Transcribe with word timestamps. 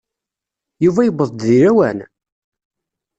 Yuba 0.83 1.01
yuweḍ-d 1.03 1.33
deg 1.45 1.51
lawan? 1.63 1.99